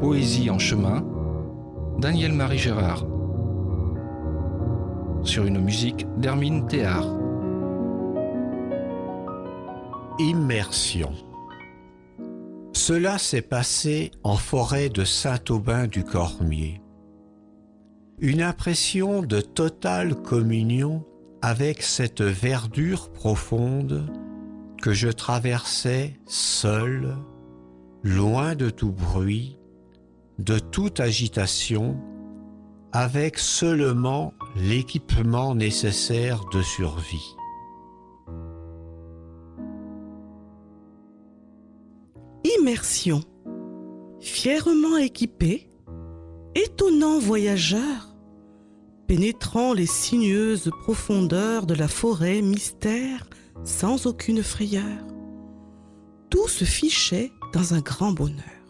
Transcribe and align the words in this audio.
Poésie 0.00 0.50
en 0.50 0.58
chemin, 0.58 1.02
Daniel-Marie 1.98 2.58
Gérard. 2.58 3.06
Sur 5.22 5.46
une 5.46 5.58
musique 5.58 6.06
d'Hermine 6.18 6.66
Théard. 6.66 7.16
Immersion. 10.18 11.12
Cela 12.74 13.16
s'est 13.16 13.40
passé 13.40 14.10
en 14.22 14.36
forêt 14.36 14.90
de 14.90 15.02
Saint-Aubin 15.02 15.86
du 15.86 16.04
Cormier. 16.04 16.82
Une 18.18 18.42
impression 18.42 19.22
de 19.22 19.40
totale 19.40 20.14
communion 20.14 21.06
avec 21.40 21.82
cette 21.82 22.22
verdure 22.22 23.10
profonde 23.12 24.12
que 24.82 24.92
je 24.92 25.08
traversais 25.08 26.18
seul, 26.26 27.16
loin 28.02 28.54
de 28.54 28.68
tout 28.68 28.92
bruit, 28.92 29.58
de 30.38 30.58
toute 30.58 31.00
agitation, 31.00 31.96
avec 32.92 33.38
seulement 33.38 34.34
l'équipement 34.56 35.54
nécessaire 35.54 36.44
de 36.52 36.62
survie. 36.62 37.36
Immersion. 42.58 43.20
Fièrement 44.20 44.96
équipé, 44.96 45.70
étonnant 46.54 47.18
voyageur, 47.18 48.16
pénétrant 49.06 49.72
les 49.72 49.86
sinueuses 49.86 50.70
profondeurs 50.82 51.66
de 51.66 51.74
la 51.74 51.86
forêt 51.86 52.42
mystère 52.42 53.28
sans 53.64 54.06
aucune 54.06 54.42
frayeur. 54.42 55.06
Tout 56.30 56.48
se 56.48 56.64
fichait 56.64 57.30
dans 57.52 57.74
un 57.74 57.80
grand 57.80 58.12
bonheur. 58.12 58.65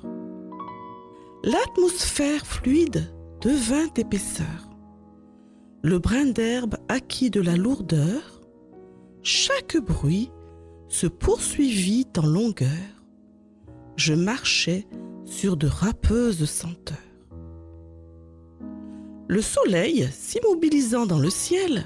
L'atmosphère 1.47 2.45
fluide 2.45 3.09
devint 3.41 3.87
épaisseur. 3.97 4.69
Le 5.85 6.01
brin 6.01 6.25
d'herbe 6.25 6.75
acquit 6.89 7.31
de 7.31 7.41
la 7.41 7.55
lourdeur. 7.55 8.41
Chaque 9.23 9.77
bruit 9.77 10.33
se 10.89 11.07
poursuivit 11.07 12.09
en 12.19 12.27
longueur. 12.27 12.69
Je 13.95 14.13
marchais 14.13 14.89
sur 15.25 15.57
de 15.57 15.69
râpeuses 15.69 16.47
senteurs. 16.47 16.97
Le 19.29 19.41
soleil 19.41 20.09
s'immobilisant 20.11 21.07
dans 21.07 21.21
le 21.21 21.31
ciel, 21.31 21.85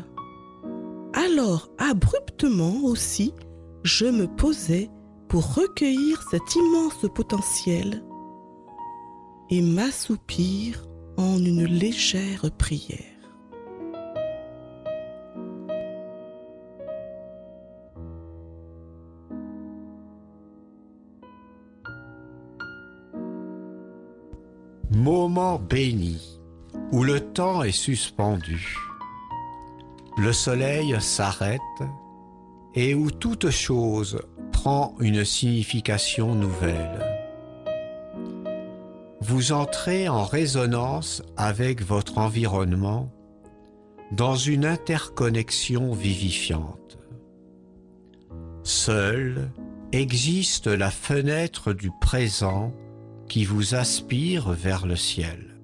alors 1.13 1.69
abruptement 1.77 2.83
aussi, 2.85 3.35
je 3.83 4.07
me 4.07 4.27
posais 4.27 4.89
pour 5.29 5.55
recueillir 5.55 6.23
cet 6.31 6.55
immense 6.57 7.05
potentiel 7.15 8.03
et 9.51 9.63
m'assoupir 9.63 10.87
en 11.17 11.39
une 11.39 11.65
légère 11.65 12.51
prière. 12.57 12.99
Moment 24.91 25.59
béni 25.59 26.41
où 26.93 27.05
le 27.05 27.21
temps 27.21 27.63
est 27.63 27.71
suspendu 27.71 28.77
le 30.21 30.35
soleil 30.35 30.95
s'arrête 31.01 31.61
et 32.75 32.95
où 32.95 33.11
toute 33.11 33.49
chose 33.49 34.21
prend 34.53 34.95
une 35.01 35.25
signification 35.25 36.35
nouvelle. 36.35 37.10
Vous 39.31 39.53
entrez 39.53 40.09
en 40.09 40.25
résonance 40.25 41.23
avec 41.37 41.83
votre 41.83 42.19
environnement 42.19 43.13
dans 44.11 44.35
une 44.35 44.65
interconnexion 44.65 45.93
vivifiante. 45.93 46.99
Seule 48.65 49.53
existe 49.93 50.67
la 50.67 50.91
fenêtre 50.91 51.73
du 51.73 51.93
présent 52.01 52.75
qui 53.29 53.45
vous 53.45 53.77
aspire 53.77 54.51
vers 54.51 54.85
le 54.85 54.97
ciel. 54.97 55.60